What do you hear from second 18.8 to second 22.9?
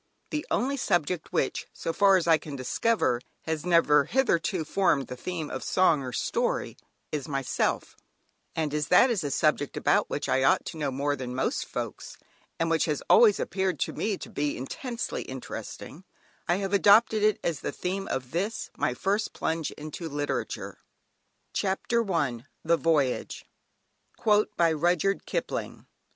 first plunge into Literature._ [Illustration: Decoration] CHAPTER I. THE